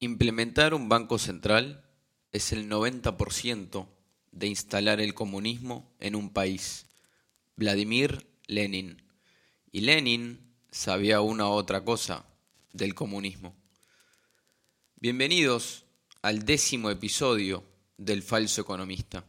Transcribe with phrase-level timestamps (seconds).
[0.00, 1.84] Implementar un banco central
[2.30, 3.88] es el 90%
[4.30, 6.86] de instalar el comunismo en un país.
[7.56, 9.02] Vladimir Lenin.
[9.72, 12.24] Y Lenin sabía una u otra cosa
[12.72, 13.56] del comunismo.
[15.00, 15.84] Bienvenidos
[16.22, 17.64] al décimo episodio
[17.96, 19.24] del falso economista.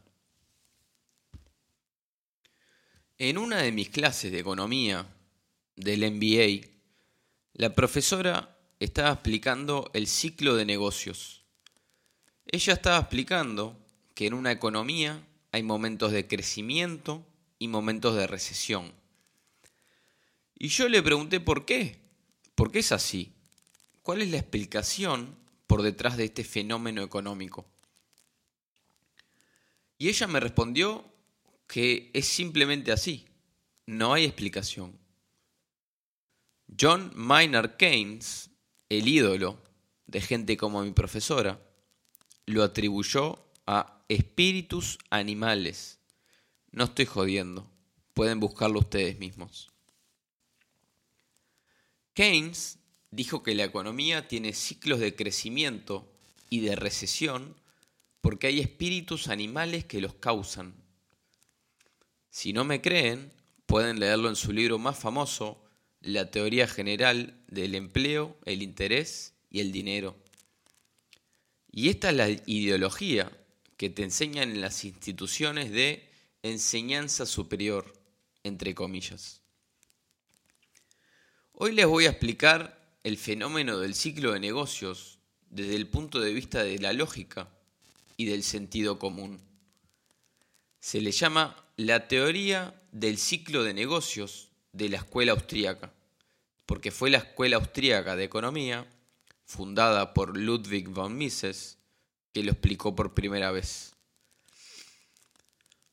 [3.17, 5.07] En una de mis clases de economía
[5.75, 6.67] del MBA,
[7.53, 11.43] la profesora estaba explicando el ciclo de negocios.
[12.45, 13.77] Ella estaba explicando
[14.15, 17.25] que en una economía hay momentos de crecimiento
[17.59, 18.91] y momentos de recesión.
[20.55, 21.99] Y yo le pregunté por qué.
[22.55, 23.33] ¿Por qué es así?
[24.01, 25.35] ¿Cuál es la explicación
[25.67, 27.65] por detrás de este fenómeno económico?
[29.97, 31.05] Y ella me respondió
[31.67, 33.25] que es simplemente así.
[33.85, 34.97] No hay explicación.
[36.79, 38.48] John Maynard Keynes
[38.89, 39.57] el ídolo
[40.07, 41.61] de gente como mi profesora
[42.45, 45.99] lo atribuyó a espíritus animales.
[46.71, 47.69] No estoy jodiendo,
[48.13, 49.69] pueden buscarlo ustedes mismos.
[52.13, 52.79] Keynes
[53.11, 56.11] dijo que la economía tiene ciclos de crecimiento
[56.49, 57.55] y de recesión
[58.21, 60.73] porque hay espíritus animales que los causan.
[62.29, 63.31] Si no me creen,
[63.65, 65.63] pueden leerlo en su libro más famoso,
[66.01, 70.15] la teoría general del empleo, el interés y el dinero.
[71.71, 73.31] Y esta es la ideología
[73.77, 76.09] que te enseñan en las instituciones de
[76.43, 77.93] enseñanza superior,
[78.43, 79.41] entre comillas.
[81.53, 86.33] Hoy les voy a explicar el fenómeno del ciclo de negocios desde el punto de
[86.33, 87.49] vista de la lógica
[88.17, 89.39] y del sentido común.
[90.79, 95.91] Se le llama la teoría del ciclo de negocios de la escuela austríaca,
[96.65, 98.87] porque fue la escuela austríaca de economía,
[99.45, 101.77] fundada por Ludwig von Mises,
[102.33, 103.95] que lo explicó por primera vez.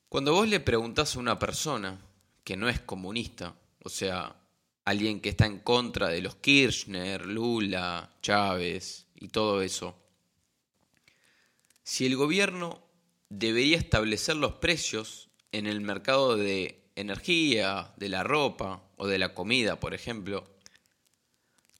[0.09, 1.99] Cuando vos le preguntás a una persona
[2.45, 4.37] que no es comunista, o sea,
[4.84, 9.97] alguien que está en contra de los Kirchner, Lula, Chávez y todo eso,
[11.83, 12.83] si el gobierno
[13.29, 19.34] debería establecer los precios en el mercado de energía, de la ropa o de la
[19.34, 20.49] comida, por ejemplo,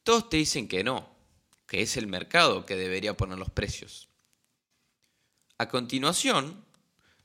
[0.05, 1.11] todos te dicen que no,
[1.67, 4.09] que es el mercado que debería poner los precios.
[5.59, 6.65] A continuación,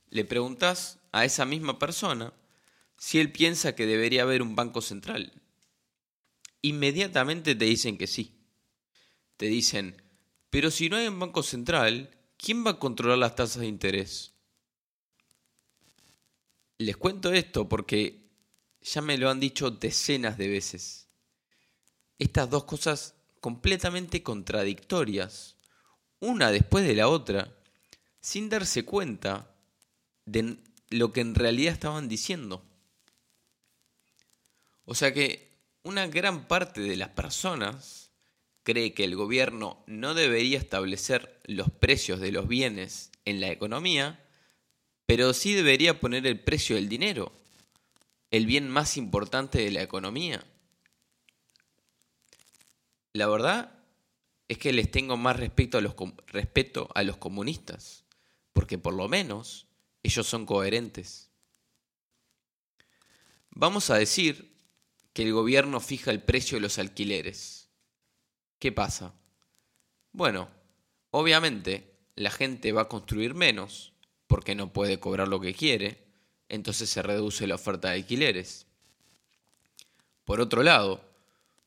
[0.08, 2.32] le preguntas a esa misma persona
[2.96, 5.32] si él piensa que debería haber un banco central.
[6.62, 8.38] Inmediatamente te dicen que sí.
[9.36, 10.00] Te dicen,
[10.50, 14.31] pero si no hay un banco central, ¿quién va a controlar las tasas de interés?
[16.82, 18.28] Les cuento esto porque
[18.80, 21.06] ya me lo han dicho decenas de veces.
[22.18, 25.56] Estas dos cosas completamente contradictorias,
[26.18, 27.56] una después de la otra,
[28.20, 29.54] sin darse cuenta
[30.24, 30.56] de
[30.90, 32.64] lo que en realidad estaban diciendo.
[34.84, 38.10] O sea que una gran parte de las personas
[38.64, 44.21] cree que el gobierno no debería establecer los precios de los bienes en la economía
[45.06, 47.32] pero sí debería poner el precio del dinero,
[48.30, 50.44] el bien más importante de la economía.
[53.12, 53.78] La verdad
[54.48, 55.94] es que les tengo más respeto a los,
[56.26, 58.04] respeto a los comunistas,
[58.52, 59.66] porque por lo menos
[60.02, 61.30] ellos son coherentes.
[63.50, 64.56] Vamos a decir
[65.12, 67.70] que el gobierno fija el precio de los alquileres.
[68.58, 69.14] ¿Qué pasa?
[70.12, 70.48] Bueno,
[71.10, 73.91] obviamente la gente va a construir menos,
[74.32, 76.06] porque no puede cobrar lo que quiere,
[76.48, 78.66] entonces se reduce la oferta de alquileres.
[80.24, 81.04] Por otro lado,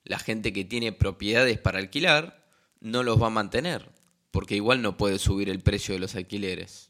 [0.04, 2.44] la gente que tiene propiedades para alquilar
[2.80, 3.92] no los va a mantener,
[4.32, 6.90] porque igual no puede subir el precio de los alquileres.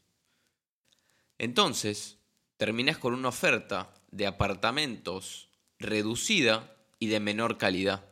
[1.36, 2.16] Entonces,
[2.56, 8.06] terminás con una oferta de apartamentos reducida y de menor calidad.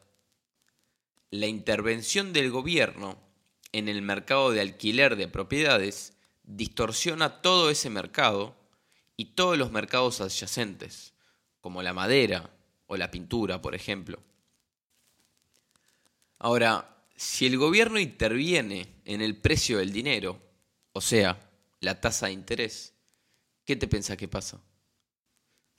[1.30, 3.18] La intervención del gobierno
[3.72, 6.13] en el mercado de alquiler de propiedades
[6.44, 8.54] distorsiona todo ese mercado
[9.16, 11.14] y todos los mercados adyacentes,
[11.60, 12.50] como la madera
[12.86, 14.22] o la pintura, por ejemplo.
[16.38, 20.40] Ahora, si el gobierno interviene en el precio del dinero,
[20.92, 21.50] o sea,
[21.80, 22.92] la tasa de interés,
[23.64, 24.60] ¿qué te piensa que pasa?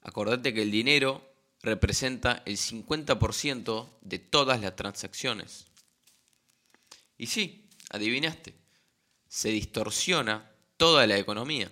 [0.01, 1.21] Acordate que el dinero
[1.61, 5.65] representa el 50% de todas las transacciones.
[7.17, 8.53] Y sí, adivinaste,
[9.27, 11.71] se distorsiona toda la economía.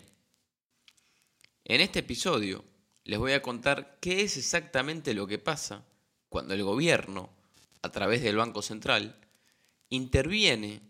[1.66, 2.64] En este episodio
[3.04, 5.84] les voy a contar qué es exactamente lo que pasa
[6.30, 7.30] cuando el gobierno,
[7.82, 9.16] a través del Banco Central,
[9.90, 10.82] interviene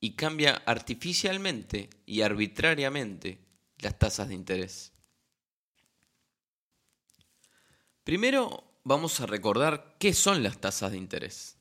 [0.00, 3.38] y cambia artificialmente y arbitrariamente
[3.78, 4.92] las tasas de interés.
[8.04, 11.56] Primero vamos a recordar qué son las tasas de interés.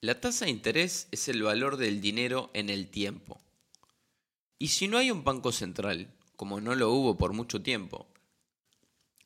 [0.00, 3.40] La tasa de interés es el valor del dinero en el tiempo.
[4.58, 8.06] Y si no hay un banco central, como no lo hubo por mucho tiempo,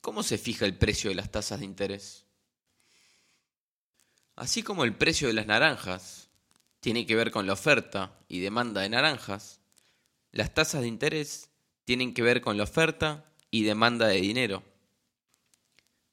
[0.01, 2.25] ¿cómo se fija el precio de las tasas de interés?
[4.35, 6.29] Así como el precio de las naranjas
[6.79, 9.59] tiene que ver con la oferta y demanda de naranjas,
[10.31, 11.49] las tasas de interés
[11.85, 14.63] tienen que ver con la oferta y demanda de dinero.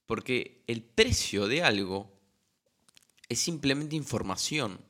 [0.07, 2.13] Porque el precio de algo
[3.29, 4.81] es simplemente información.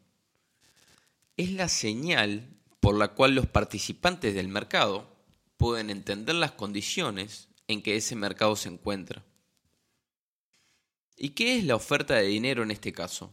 [1.37, 2.58] Es la señal
[2.89, 5.15] por la cual los participantes del mercado
[5.59, 9.23] pueden entender las condiciones en que ese mercado se encuentra.
[11.15, 13.31] ¿Y qué es la oferta de dinero en este caso?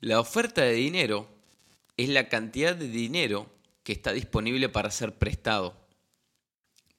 [0.00, 1.26] La oferta de dinero
[1.96, 3.50] es la cantidad de dinero
[3.82, 5.88] que está disponible para ser prestado.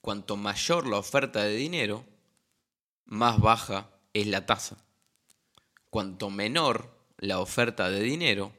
[0.02, 2.06] Cuanto mayor la oferta de dinero,
[3.06, 4.84] más baja es la tasa.
[5.92, 6.90] Cuanto menor
[7.20, 8.52] la oferta de dinero,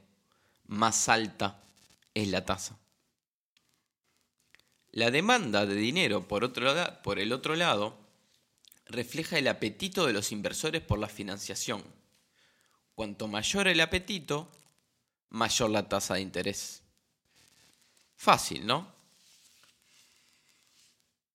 [0.68, 1.64] más alta
[2.22, 2.78] es la tasa.
[4.90, 7.96] La demanda de dinero, por, otro, por el otro lado,
[8.86, 11.82] refleja el apetito de los inversores por la financiación.
[12.94, 14.50] Cuanto mayor el apetito,
[15.28, 16.82] mayor la tasa de interés.
[18.16, 18.92] Fácil, ¿no?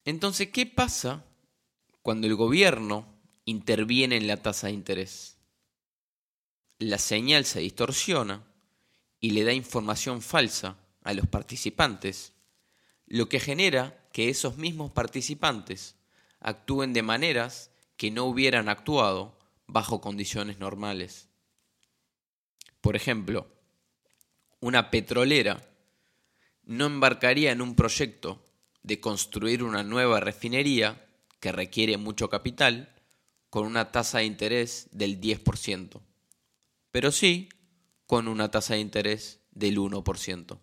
[0.04, 1.24] Entonces, ¿qué pasa
[2.02, 3.08] cuando el gobierno
[3.46, 5.38] interviene en la tasa de interés?
[6.80, 8.44] La señal se distorsiona
[9.24, 12.34] y le da información falsa a los participantes,
[13.08, 15.96] lo que genera que esos mismos participantes
[16.42, 21.30] actúen de maneras que no hubieran actuado bajo condiciones normales.
[22.82, 23.48] Por ejemplo,
[24.60, 25.72] una petrolera
[26.66, 28.44] no embarcaría en un proyecto
[28.82, 31.08] de construir una nueva refinería
[31.40, 32.94] que requiere mucho capital
[33.50, 36.02] con una tasa de interés del 10%,
[36.92, 37.48] pero sí
[38.14, 40.60] con una tasa de interés del 1%.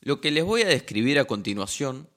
[0.00, 2.08] Lo que les voy a describir a continuación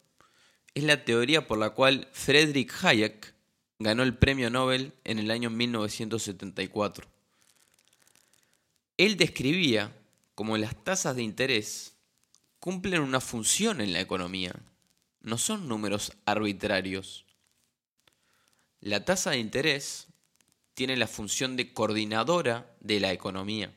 [0.75, 3.33] es la teoría por la cual Friedrich Hayek
[3.79, 7.05] ganó el premio Nobel en el año 1974.
[8.95, 9.93] Él describía
[10.33, 11.97] cómo las tasas de interés
[12.61, 14.55] cumplen una función en la economía,
[15.19, 17.25] no son números arbitrarios.
[18.79, 20.07] La tasa de interés
[20.77, 23.73] tiene la función de coordinadora de la economía.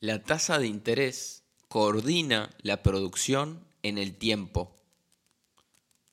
[0.00, 4.74] La tasa de interés coordina la producción en el tiempo.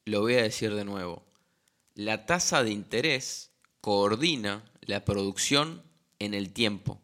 [0.04, 1.24] Lo voy a decir de nuevo.
[1.94, 5.82] La tasa de interés coordina la producción
[6.20, 7.00] en el tiempo.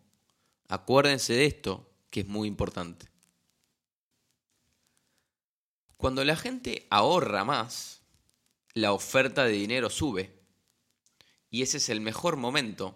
[0.68, 3.08] Acuérdense de esto, que es muy importante.
[5.96, 8.02] Cuando la gente ahorra más,
[8.74, 10.43] la oferta de dinero sube
[11.54, 12.96] y ese es el mejor momento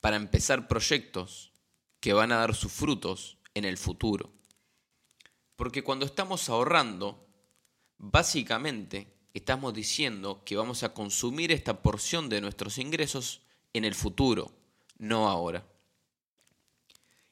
[0.00, 1.52] para empezar proyectos
[2.00, 4.32] que van a dar sus frutos en el futuro.
[5.54, 7.28] Porque cuando estamos ahorrando,
[7.98, 13.42] básicamente estamos diciendo que vamos a consumir esta porción de nuestros ingresos
[13.74, 14.50] en el futuro,
[14.96, 15.66] no ahora.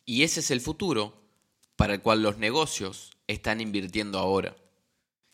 [0.05, 1.23] Y ese es el futuro
[1.75, 4.55] para el cual los negocios están invirtiendo ahora.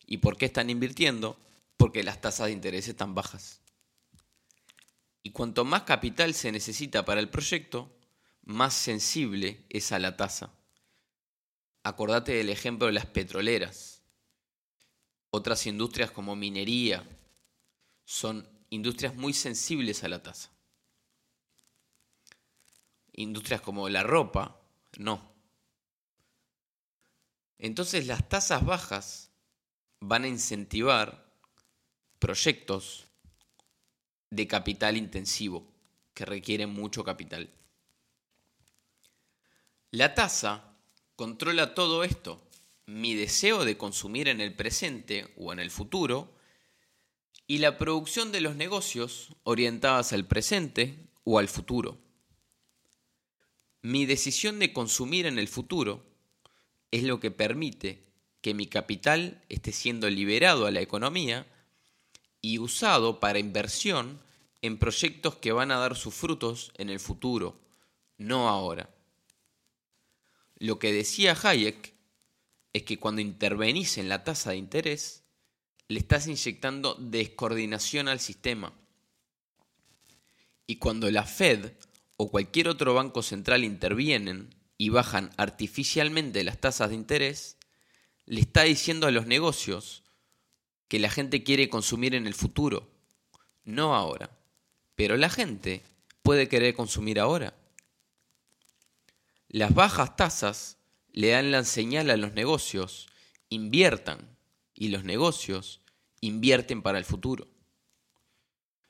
[0.06, 1.36] ¿Y por qué están invirtiendo?
[1.76, 3.60] Porque las tasas de interés están bajas.
[5.28, 7.94] Y cuanto más capital se necesita para el proyecto,
[8.44, 10.54] más sensible es a la tasa.
[11.82, 14.00] Acordate del ejemplo de las petroleras.
[15.28, 17.06] Otras industrias como minería
[18.06, 20.50] son industrias muy sensibles a la tasa.
[23.12, 24.62] Industrias como la ropa,
[24.96, 25.30] no.
[27.58, 29.30] Entonces las tasas bajas
[30.00, 31.30] van a incentivar
[32.18, 33.07] proyectos
[34.30, 35.66] de capital intensivo,
[36.14, 37.50] que requiere mucho capital.
[39.90, 40.76] La tasa
[41.16, 42.42] controla todo esto,
[42.86, 46.34] mi deseo de consumir en el presente o en el futuro,
[47.46, 51.98] y la producción de los negocios orientadas al presente o al futuro.
[53.80, 56.04] Mi decisión de consumir en el futuro
[56.90, 58.04] es lo que permite
[58.42, 61.46] que mi capital esté siendo liberado a la economía
[62.40, 64.20] y usado para inversión
[64.62, 67.60] en proyectos que van a dar sus frutos en el futuro,
[68.16, 68.90] no ahora.
[70.58, 71.94] Lo que decía Hayek
[72.72, 75.22] es que cuando intervenís en la tasa de interés,
[75.88, 78.72] le estás inyectando descoordinación al sistema.
[80.66, 81.72] Y cuando la Fed
[82.16, 87.56] o cualquier otro banco central intervienen y bajan artificialmente las tasas de interés,
[88.26, 90.02] le está diciendo a los negocios
[90.88, 92.90] que la gente quiere consumir en el futuro,
[93.64, 94.30] no ahora.
[94.94, 95.82] Pero la gente
[96.22, 97.54] puede querer consumir ahora.
[99.48, 100.78] Las bajas tasas
[101.12, 103.08] le dan la señal a los negocios,
[103.48, 104.36] inviertan,
[104.74, 105.80] y los negocios
[106.20, 107.48] invierten para el futuro.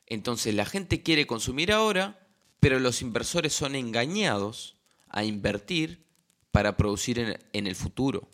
[0.06, 2.26] Entonces la gente quiere consumir ahora,
[2.60, 4.76] pero los inversores son engañados
[5.08, 6.04] a invertir
[6.50, 8.28] para producir en, el futuro.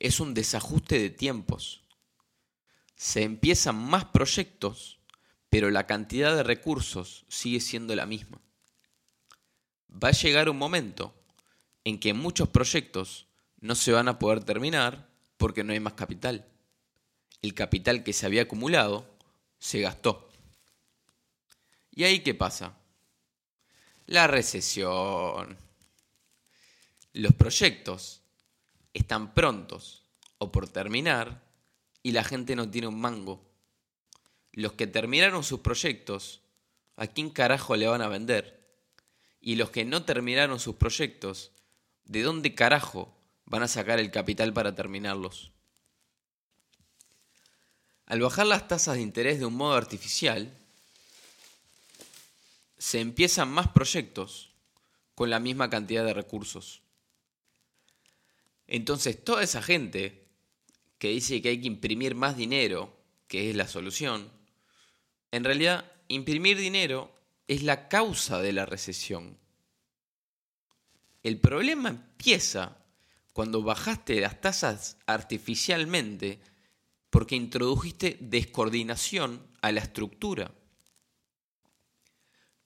[0.00, 1.82] Es un desajuste de tiempos.
[2.96, 4.98] Se empiezan más proyectos,
[5.50, 8.40] pero la cantidad de recursos sigue siendo la misma.
[9.92, 11.14] Va a llegar un momento
[11.84, 13.26] en que muchos proyectos
[13.60, 16.46] no se van a poder terminar porque no hay más capital.
[17.42, 19.06] El capital que se había acumulado
[19.58, 20.30] se gastó.
[21.90, 22.74] ¿Y ahí qué pasa?
[24.06, 25.58] La recesión.
[27.12, 28.19] Los proyectos
[28.94, 30.04] están prontos
[30.38, 31.42] o por terminar
[32.02, 33.46] y la gente no tiene un mango.
[34.52, 36.40] Los que terminaron sus proyectos,
[36.96, 38.60] ¿a quién carajo le van a vender?
[39.40, 41.52] Y los que no terminaron sus proyectos,
[42.04, 45.52] ¿de dónde carajo van a sacar el capital para terminarlos?
[48.06, 50.52] Al bajar las tasas de interés de un modo artificial,
[52.76, 54.50] se empiezan más proyectos
[55.14, 56.82] con la misma cantidad de recursos.
[58.70, 60.28] Entonces, toda esa gente
[60.98, 62.96] que dice que hay que imprimir más dinero,
[63.26, 64.30] que es la solución,
[65.32, 67.12] en realidad imprimir dinero
[67.48, 69.36] es la causa de la recesión.
[71.24, 72.76] El problema empieza
[73.32, 76.38] cuando bajaste las tasas artificialmente
[77.10, 80.54] porque introdujiste descoordinación a la estructura.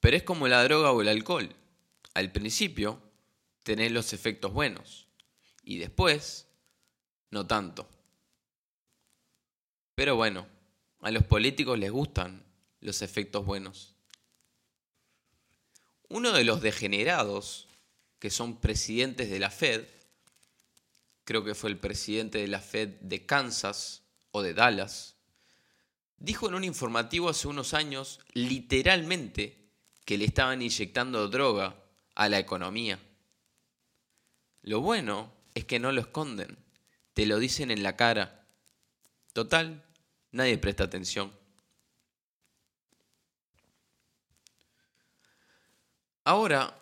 [0.00, 1.48] Pero es como la droga o el alcohol.
[2.12, 3.00] Al principio
[3.62, 5.04] tenés los efectos buenos
[5.64, 6.46] y después
[7.30, 7.88] no tanto.
[9.94, 10.46] Pero bueno,
[11.00, 12.44] a los políticos les gustan
[12.80, 13.94] los efectos buenos.
[16.08, 17.68] Uno de los degenerados
[18.18, 19.86] que son presidentes de la Fed,
[21.24, 25.16] creo que fue el presidente de la Fed de Kansas o de Dallas,
[26.18, 29.70] dijo en un informativo hace unos años literalmente
[30.04, 31.76] que le estaban inyectando droga
[32.14, 32.98] a la economía.
[34.62, 36.58] Lo bueno es que no lo esconden,
[37.14, 38.46] te lo dicen en la cara.
[39.32, 39.84] Total,
[40.32, 41.32] nadie presta atención.
[46.24, 46.80] Ahora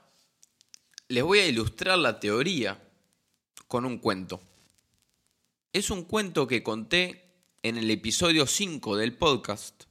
[1.08, 2.82] les voy a ilustrar la teoría
[3.66, 4.40] con un cuento.
[5.72, 9.84] Es un cuento que conté en el episodio 5 del podcast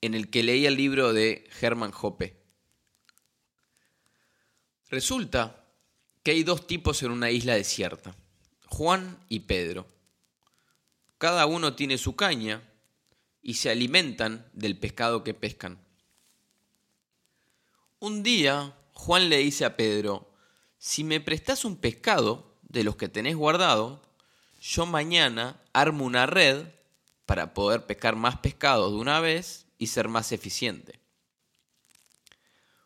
[0.00, 2.36] en el que leía el libro de Hermann Hoppe.
[4.90, 5.63] Resulta
[6.24, 8.16] que hay dos tipos en una isla desierta,
[8.66, 9.86] Juan y Pedro.
[11.18, 12.62] Cada uno tiene su caña
[13.42, 15.78] y se alimentan del pescado que pescan.
[18.00, 20.32] Un día, Juan le dice a Pedro,
[20.78, 24.00] si me prestas un pescado de los que tenés guardado,
[24.60, 26.68] yo mañana armo una red
[27.26, 30.98] para poder pescar más pescado de una vez y ser más eficiente.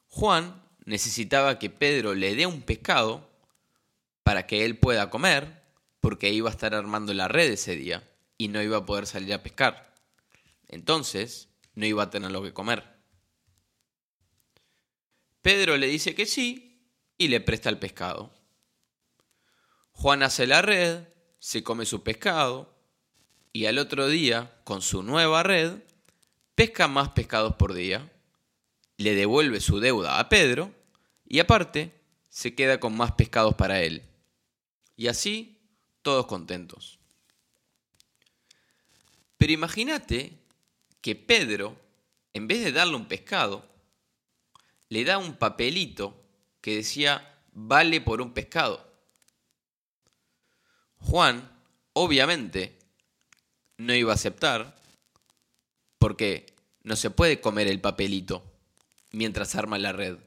[0.09, 3.27] Juan necesitaba que Pedro le dé un pescado
[4.28, 5.62] para que él pueda comer,
[6.00, 8.06] porque iba a estar armando la red ese día
[8.37, 9.94] y no iba a poder salir a pescar.
[10.68, 12.85] Entonces, no iba a tener lo que comer.
[15.40, 18.30] Pedro le dice que sí y le presta el pescado.
[19.92, 21.08] Juan hace la red,
[21.38, 22.78] se come su pescado
[23.54, 25.78] y al otro día, con su nueva red,
[26.54, 28.12] pesca más pescados por día,
[28.99, 30.75] le devuelve su deuda a Pedro
[31.26, 31.94] y aparte
[32.28, 34.04] se queda con más pescados para él.
[34.99, 35.57] Y así
[36.02, 36.99] todos contentos.
[39.38, 40.37] Pero imagínate
[41.00, 41.76] que Pedro,
[42.35, 43.64] en vez de darle un pescado,
[44.88, 46.21] le da un papelito
[46.61, 48.85] que decía vale por un pescado.
[50.97, 51.49] Juan,
[51.93, 52.76] obviamente,
[53.76, 54.76] no iba a aceptar
[55.99, 58.43] porque no se puede comer el papelito
[59.12, 60.19] mientras arma la red.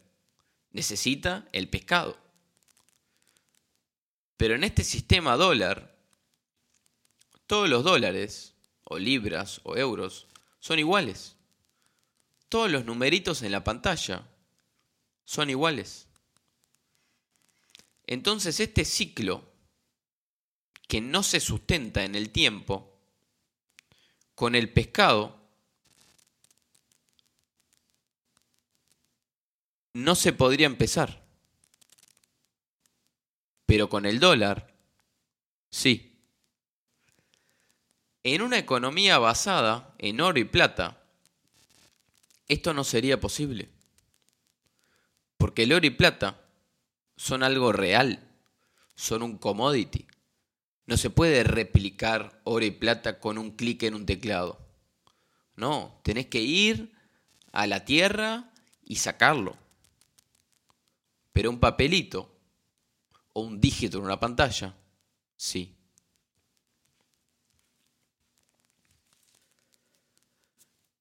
[0.72, 2.21] Necesita el pescado.
[4.42, 5.96] Pero en este sistema dólar,
[7.46, 8.56] todos los dólares,
[8.86, 10.26] o libras, o euros,
[10.60, 11.36] son iguales.
[12.50, 14.28] Todos los numeritos en la pantalla
[15.26, 16.08] son iguales.
[18.08, 19.48] Entonces este ciclo,
[20.88, 22.98] que no se sustenta en el tiempo,
[24.34, 25.40] con el pescado,
[29.94, 31.21] no se podría empezar.
[33.72, 34.68] Pero con el dólar,
[35.70, 36.20] sí.
[38.22, 41.02] En una economía basada en oro y plata,
[42.50, 43.70] esto no sería posible.
[45.38, 46.42] Porque el oro y plata
[47.16, 48.20] son algo real,
[48.96, 50.06] son un commodity.
[50.86, 54.60] No se puede replicar oro y plata con un clic en un teclado.
[55.56, 56.92] No, tenés que ir
[57.54, 58.52] a la tierra
[58.84, 59.56] y sacarlo.
[61.32, 62.31] Pero un papelito
[63.34, 64.76] o un dígito en una pantalla,
[65.36, 65.76] sí.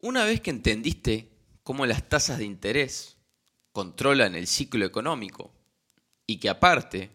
[0.02, 1.30] Una vez que entendiste
[1.62, 3.16] cómo las tasas de interés
[3.72, 5.52] controlan el ciclo económico
[6.26, 7.10] y que aparte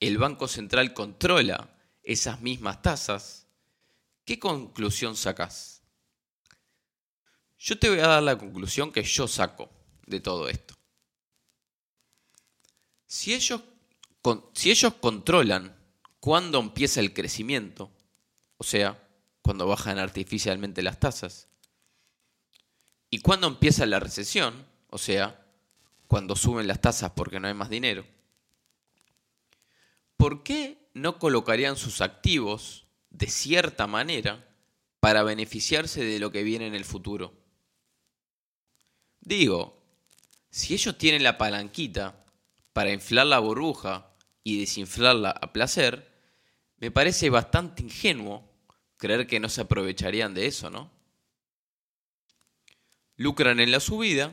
[0.00, 3.46] el Banco Central controla esas mismas tasas,
[4.24, 5.82] ¿qué conclusión sacas?
[7.58, 9.70] Yo te voy a dar la conclusión que yo saco
[10.06, 10.74] de todo esto.
[13.06, 13.62] Si ellos,
[14.52, 15.76] si ellos controlan
[16.20, 17.90] cuándo empieza el crecimiento,
[18.56, 19.08] o sea,
[19.42, 21.48] cuando bajan artificialmente las tasas,
[23.10, 25.46] y cuándo empieza la recesión, o sea,
[26.06, 28.04] cuando suben las tasas porque no hay más dinero,
[30.16, 34.46] ¿por qué no colocarían sus activos de cierta manera
[35.00, 37.32] para beneficiarse de lo que viene en el futuro?
[39.20, 39.82] Digo,
[40.50, 42.24] si ellos tienen la palanquita
[42.72, 44.07] para inflar la burbuja
[44.44, 46.12] y desinflarla a placer,
[46.78, 48.48] me parece bastante ingenuo
[48.96, 50.90] creer que no se aprovecharían de eso, ¿no?
[53.16, 54.32] Lucran en la subida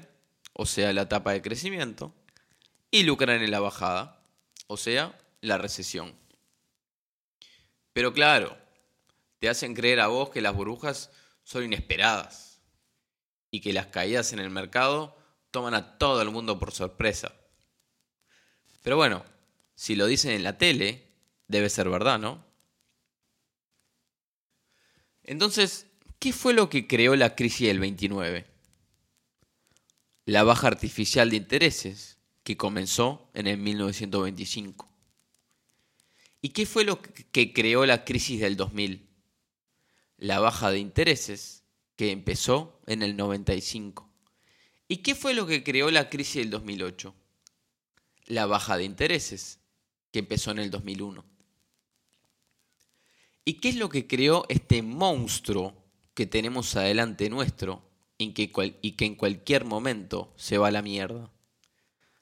[0.57, 2.13] o sea, la etapa de crecimiento,
[2.89, 4.23] y lucran en la bajada,
[4.67, 6.15] o sea, la recesión.
[7.91, 8.57] Pero claro,
[9.39, 11.11] te hacen creer a vos que las burbujas
[11.43, 12.61] son inesperadas
[13.51, 15.17] y que las caídas en el mercado
[15.51, 17.33] toman a todo el mundo por sorpresa.
[18.81, 19.25] Pero bueno,
[19.75, 21.07] si lo dicen en la tele,
[21.47, 22.43] debe ser verdad, ¿no?
[25.23, 25.87] Entonces,
[26.19, 28.55] ¿qué fue lo que creó la crisis del 29?
[30.25, 34.89] la baja artificial de intereses que comenzó en el 1925.
[36.41, 39.07] ¿Y qué fue lo que creó la crisis del 2000?
[40.17, 41.63] La baja de intereses
[41.95, 44.09] que empezó en el 95.
[44.87, 47.13] ¿Y qué fue lo que creó la crisis del 2008?
[48.25, 49.59] La baja de intereses
[50.15, 51.25] que empezó en el 2001.
[53.43, 55.75] ¿Y qué es lo que creó este monstruo
[56.13, 57.83] que tenemos adelante nuestro
[58.17, 61.33] y que en cualquier momento se va a la mierda.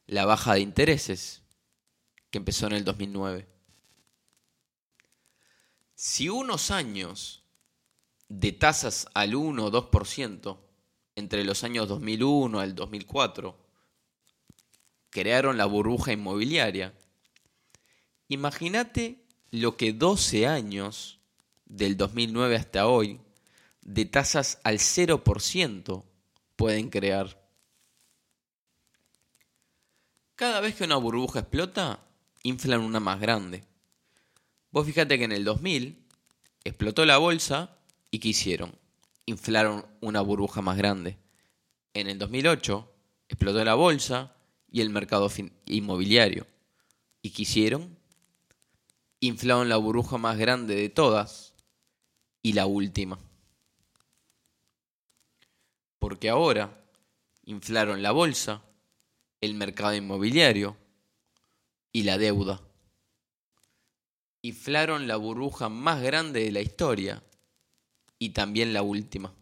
[0.08, 1.44] La baja de intereses,
[2.32, 3.48] que empezó en el 2009.
[5.94, 7.44] Si unos años
[8.28, 10.58] de tasas al 1 o 2%,
[11.16, 13.56] entre los años 2001 al 2004,
[15.12, 16.98] crearon la burbuja inmobiliaria,
[18.28, 21.20] imagínate lo que 12 años
[21.66, 23.20] del 2009 hasta hoy
[23.82, 26.04] de tasas al 0%
[26.56, 27.42] pueden crear.
[30.36, 32.00] Cada vez que una burbuja explota,
[32.44, 33.64] inflan una más grande.
[34.72, 36.04] Vos fíjate que en el 2000
[36.64, 37.78] explotó la bolsa
[38.10, 38.74] y ¿qué hicieron?
[39.26, 41.18] Inflaron una burbuja más grande.
[41.94, 42.92] En el 2008
[43.30, 44.36] explotó la bolsa
[44.72, 45.32] y el mercado
[45.66, 46.48] inmobiliario.
[47.22, 47.98] ¿Y qué hicieron?
[49.24, 51.54] Inflaron la burbuja más grande de todas
[52.42, 53.18] y la última
[56.04, 56.84] porque ahora
[57.46, 58.62] inflaron la bolsa,
[59.40, 60.76] el mercado inmobiliario
[61.94, 62.62] y la deuda.
[64.42, 67.24] Inflaron la burbuja más grande de la historia
[68.20, 69.34] y también la última.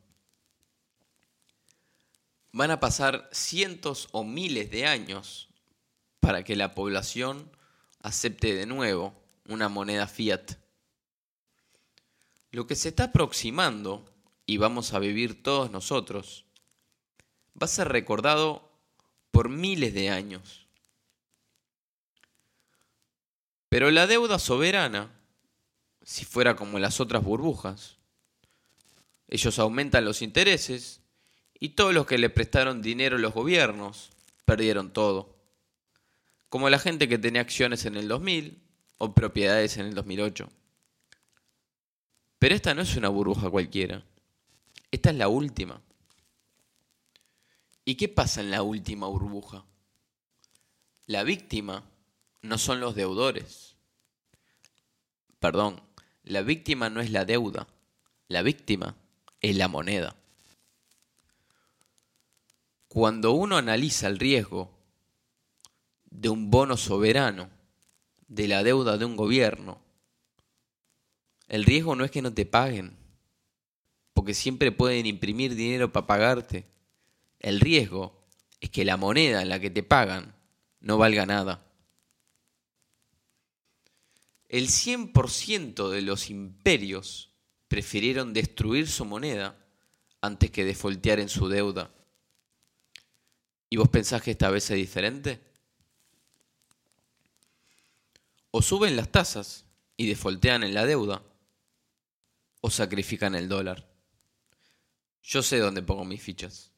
[2.52, 5.50] Van a pasar cientos o miles de años
[6.20, 7.50] para que la población
[8.04, 9.16] acepte de nuevo
[9.52, 10.54] una moneda fiat.
[12.52, 14.06] Lo que se está aproximando,
[14.46, 16.46] y vamos a vivir todos nosotros,
[17.62, 18.70] va a ser recordado
[19.32, 20.68] por miles de años.
[23.70, 25.12] Pero la deuda soberana,
[26.04, 27.98] si fuera como las otras burbujas,
[29.30, 31.00] ellos aumentan los intereses
[31.58, 34.10] y todos los que le prestaron dinero a los gobiernos
[34.44, 35.38] perdieron todo.
[36.50, 38.62] Como la gente que tenía acciones en el 2000
[39.04, 40.48] o propiedades en el 2008.
[42.38, 44.06] Pero esta no es una burbuja cualquiera.
[44.92, 45.82] Esta es la última.
[47.84, 49.66] ¿Y qué pasa en la última burbuja?
[51.08, 51.84] La víctima
[52.44, 53.76] no son los deudores.
[55.40, 55.82] Perdón,
[56.22, 57.68] la víctima no es la deuda,
[58.28, 58.96] la víctima
[59.40, 60.16] es la moneda.
[62.88, 64.70] Cuando uno analiza el riesgo
[66.06, 67.61] de un bono soberano
[68.32, 69.82] de la deuda de un gobierno.
[71.50, 72.96] El riesgo no es que no te paguen,
[74.14, 76.66] porque siempre pueden imprimir dinero para pagarte.
[77.40, 78.26] El riesgo
[78.62, 80.34] es que la moneda en la que te pagan
[80.80, 81.68] no valga nada.
[84.48, 87.34] El 100% de los imperios
[87.68, 89.58] prefirieron destruir su moneda
[90.22, 91.94] antes que defoltear en su deuda.
[93.70, 95.51] ¿Y vos pensás que esta vez es diferente?
[98.52, 99.66] O suben las tasas
[99.98, 101.24] y defoltean en la deuda,
[102.62, 103.88] o sacrifican el dólar.
[105.24, 106.72] Yo sé dónde pongo mis fichas.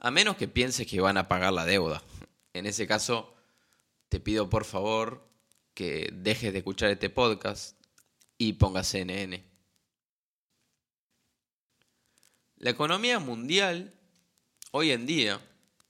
[0.00, 2.02] A menos que pienses que van a pagar la deuda.
[2.52, 3.34] En ese caso,
[4.08, 5.26] te pido por favor
[5.74, 7.76] que dejes de escuchar este podcast
[8.36, 9.44] y pongas CNN.
[12.56, 13.94] La economía mundial
[14.72, 15.40] hoy en día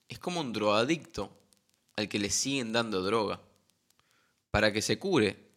[0.08, 1.36] es como un drogadicto
[1.96, 3.40] al que le siguen dando droga.
[4.52, 5.48] Para que se cure,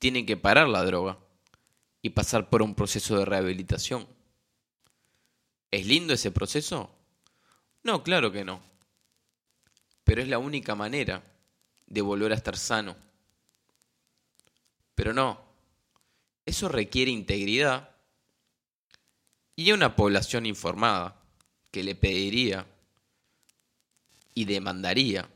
[0.00, 1.18] tiene que parar la droga
[2.02, 4.08] y pasar por un proceso de rehabilitación.
[5.70, 6.90] ¿Es lindo ese proceso?
[7.84, 8.60] No, claro que no.
[10.02, 11.22] Pero es la única manera
[11.86, 12.96] de volver a estar sano.
[14.96, 15.40] Pero no,
[16.44, 17.88] eso requiere integridad
[19.54, 21.22] y una población informada
[21.70, 22.66] que le pediría
[24.34, 25.30] y demandaría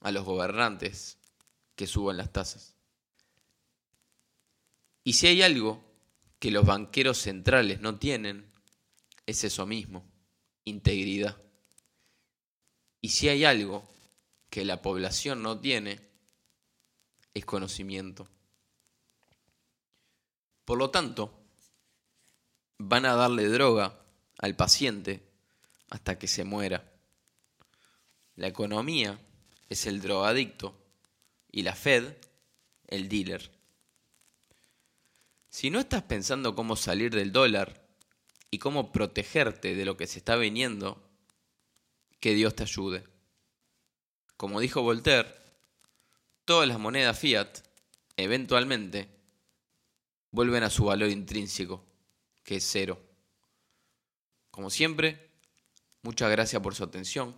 [0.00, 1.18] a los gobernantes
[1.76, 2.74] que suban las tasas.
[5.04, 5.82] Y si hay algo
[6.38, 8.46] que los banqueros centrales no tienen,
[9.26, 10.04] es eso mismo,
[10.64, 11.36] integridad.
[13.00, 13.88] Y si hay algo
[14.50, 16.00] que la población no tiene,
[17.34, 18.28] es conocimiento.
[20.64, 21.32] Por lo tanto,
[22.78, 23.98] van a darle droga
[24.38, 25.22] al paciente
[25.90, 26.92] hasta que se muera.
[28.36, 29.18] La economía
[29.68, 30.81] es el drogadicto
[31.52, 32.16] y la Fed
[32.88, 33.50] el dealer.
[35.48, 37.86] Si no estás pensando cómo salir del dólar
[38.50, 41.02] y cómo protegerte de lo que se está viniendo,
[42.20, 43.04] que Dios te ayude.
[44.36, 45.34] Como dijo Voltaire,
[46.44, 47.58] todas las monedas fiat,
[48.16, 49.08] eventualmente,
[50.30, 51.84] vuelven a su valor intrínseco,
[52.42, 53.00] que es cero.
[54.50, 55.30] Como siempre,
[56.02, 57.34] muchas gracias por su atención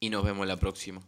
[0.00, 1.02] y nos vemos la próxima.